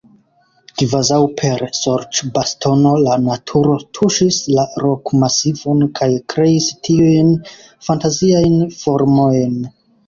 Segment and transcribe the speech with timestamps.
[0.81, 7.33] Kvazaŭ per sorĉbastono la naturo tuŝis la rokmasivon kaj kreis tiujn
[7.91, 9.57] fantaziajn formojn.